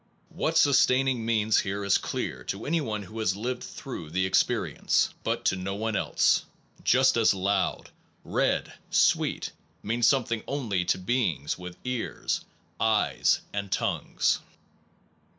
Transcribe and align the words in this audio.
What 0.29 0.57
sustaining 0.57 1.27
means 1.27 1.59
here 1.59 1.83
is 1.83 1.99
clear 1.99 2.43
to 2.45 2.65
anyone 2.65 3.03
who 3.03 3.19
has 3.19 3.35
lived 3.35 3.63
through 3.63 4.09
the 4.09 4.25
experience, 4.25 5.13
but 5.23 5.45
to 5.45 5.55
no 5.55 5.75
one 5.75 5.95
else; 5.95 6.43
just 6.83 7.17
as 7.17 7.35
loud, 7.35 7.91
red, 8.23 8.73
sweet, 8.89 9.51
mean 9.83 10.01
something 10.01 10.41
only 10.47 10.85
to 10.85 10.97
NOVELTY 10.97 10.97
AND 10.97 11.05
CAUSATION 11.05 11.35
beings 11.43 11.57
with 11.59 11.77
ears, 11.83 12.45
eyes, 12.79 13.41
and 13.53 13.71
tongues. 13.71 14.39